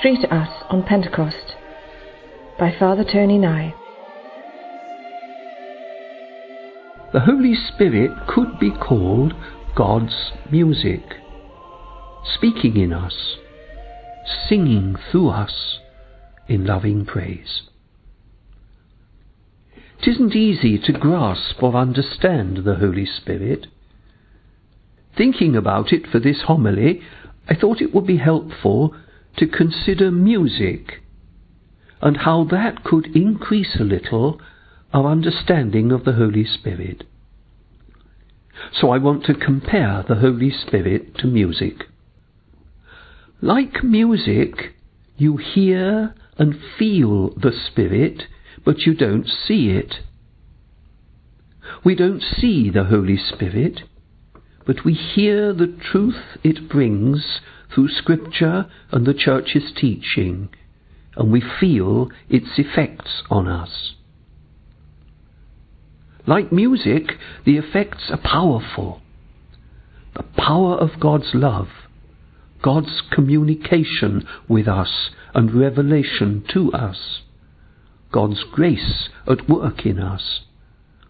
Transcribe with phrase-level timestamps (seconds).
[0.00, 1.56] Three to Us on Pentecost
[2.56, 3.74] by Father Tony Nye.
[7.12, 9.32] The Holy Spirit could be called
[9.74, 11.02] God's music,
[12.22, 13.38] speaking in us,
[14.48, 15.80] singing through us
[16.46, 17.62] in loving praise.
[20.00, 23.66] It isn't easy to grasp or understand the Holy Spirit.
[25.16, 27.00] Thinking about it for this homily,
[27.48, 28.94] I thought it would be helpful
[29.38, 31.00] to consider music
[32.00, 34.40] and how that could increase a little
[34.92, 37.04] our understanding of the Holy Spirit.
[38.72, 41.84] So I want to compare the Holy Spirit to music.
[43.40, 44.74] Like music,
[45.16, 48.24] you hear and feel the Spirit,
[48.64, 49.96] but you don't see it.
[51.84, 53.82] We don't see the Holy Spirit,
[54.66, 57.40] but we hear the truth it brings
[57.74, 60.48] through Scripture and the Church's teaching,
[61.16, 63.94] and we feel its effects on us.
[66.26, 67.12] Like music,
[67.44, 69.00] the effects are powerful.
[70.14, 71.68] The power of God's love,
[72.62, 77.22] God's communication with us and revelation to us,
[78.12, 80.40] God's grace at work in us,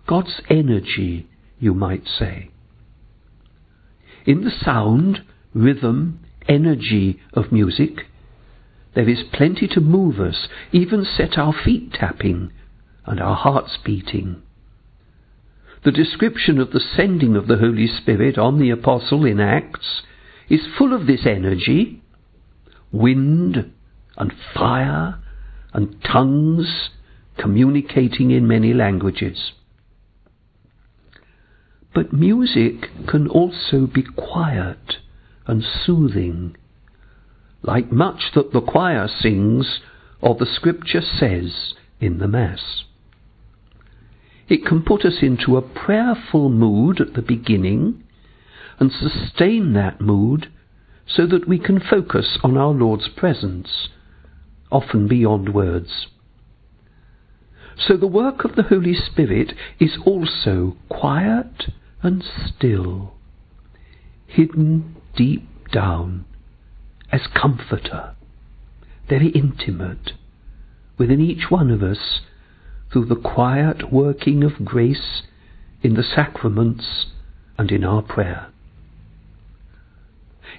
[0.06, 2.50] God's energy, you might say.
[4.26, 5.24] In the sound,
[5.54, 8.06] rhythm, energy of music,
[8.94, 12.52] there is plenty to move us, even set our feet tapping
[13.06, 14.42] and our hearts beating.
[15.84, 20.02] The description of the sending of the Holy Spirit on the Apostle in Acts
[20.48, 22.02] is full of this energy
[22.90, 23.72] wind
[24.16, 25.18] and fire
[25.72, 26.90] and tongues
[27.36, 29.52] communicating in many languages.
[31.94, 34.96] But music can also be quiet
[35.48, 36.54] and soothing,
[37.62, 39.80] like much that the choir sings
[40.20, 42.84] or the Scripture says in the Mass.
[44.48, 48.04] It can put us into a prayerful mood at the beginning
[48.78, 50.50] and sustain that mood
[51.06, 53.88] so that we can focus on our Lord's presence,
[54.70, 56.06] often beyond words.
[57.78, 61.70] So the work of the Holy Spirit is also quiet
[62.02, 63.14] and still,
[64.26, 66.24] hidden deep down
[67.10, 68.14] as comforter,
[69.08, 70.12] very intimate
[70.96, 72.20] within each one of us
[72.92, 75.22] through the quiet working of grace
[75.82, 77.06] in the sacraments
[77.58, 78.46] and in our prayer.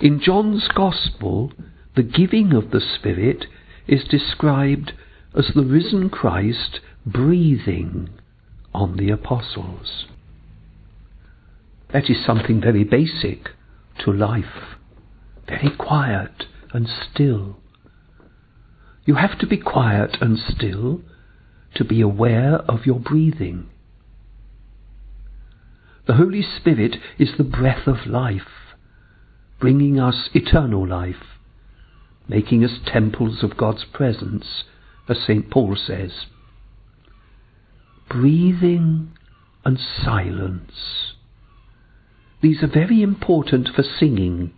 [0.02, 1.54] In John's Gospel,
[1.96, 3.46] the giving of the Spirit
[3.88, 4.92] is described
[5.38, 8.10] as the risen Christ breathing
[8.74, 10.06] on the apostles.
[11.92, 13.50] That is something very basic
[14.00, 14.78] to life,
[15.48, 17.58] very quiet and still.
[19.06, 21.02] You have to be quiet and still
[21.76, 23.70] to be aware of your breathing.
[26.08, 28.76] The Holy Spirit is the breath of life,
[29.60, 31.38] bringing us eternal life,
[32.28, 34.64] making us temples of God's presence,
[35.08, 35.50] as St.
[35.50, 36.26] Paul says.
[38.10, 39.12] Breathing
[39.66, 41.09] and silence.
[42.42, 44.52] These are very important for singing,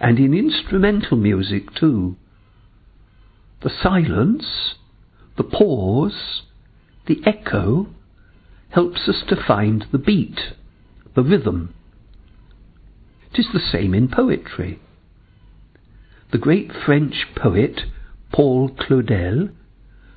[0.00, 2.16] and in instrumental music too.
[3.62, 4.74] The silence
[5.36, 6.42] the pause,
[7.06, 7.86] the echo,
[8.70, 10.40] helps us to find the beat,
[11.14, 11.74] the rhythm.
[13.32, 14.80] It is the same in poetry.
[16.32, 17.82] The great French poet
[18.32, 19.50] Paul Claudel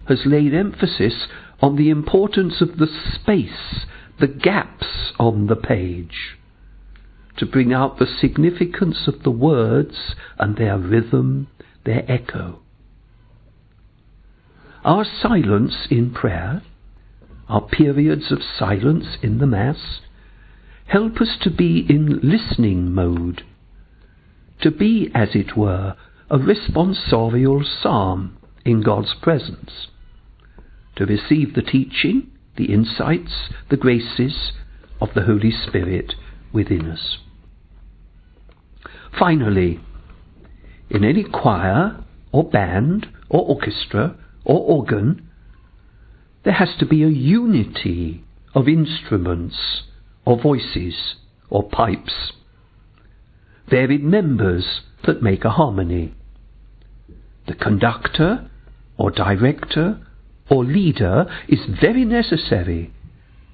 [0.08, 1.28] has laid emphasis
[1.62, 3.86] on the importance of the space,
[4.20, 6.16] the gaps on the page,
[7.40, 11.48] to bring out the significance of the words and their rhythm,
[11.86, 12.60] their echo.
[14.84, 16.62] Our silence in prayer,
[17.48, 20.02] our periods of silence in the Mass,
[20.88, 23.44] help us to be in listening mode,
[24.62, 25.96] to be, as it were,
[26.30, 29.88] a responsorial psalm in God's presence,
[30.98, 34.52] to receive the teaching, the insights, the graces
[35.00, 36.16] of the Holy Spirit
[36.52, 37.20] within us.
[39.18, 39.80] Finally,
[40.90, 44.16] in any choir or band or orchestra
[44.46, 45.30] or organ,
[46.44, 48.24] there has to be a unity
[48.56, 49.84] of instruments
[50.26, 51.16] or voices
[51.50, 52.34] or pipes,
[53.70, 56.14] varied members that make a harmony.
[57.48, 58.50] The conductor
[58.98, 60.06] or director
[60.50, 62.92] or leader is very necessary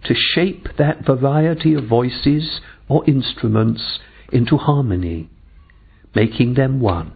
[0.06, 4.00] to shape that variety of voices or instruments
[4.32, 5.30] into harmony,
[6.16, 7.14] making them one.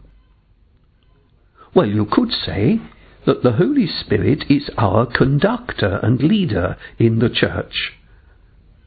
[1.74, 2.80] Well, you could say
[3.26, 7.94] that the Holy Spirit is our conductor and leader in the church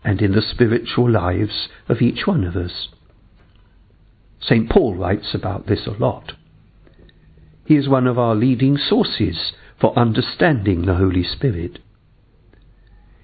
[0.05, 2.89] and in the spiritual lives of each one of us.
[4.41, 4.69] St.
[4.69, 6.33] Paul writes about this a lot.
[7.65, 11.79] He is one of our leading sources for understanding the Holy Spirit.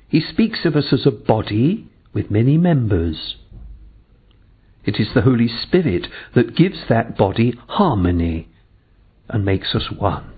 [0.08, 3.36] He speaks of us as a body with many members.
[4.88, 8.48] It is the Holy Spirit that gives that body harmony
[9.28, 10.32] and makes us one.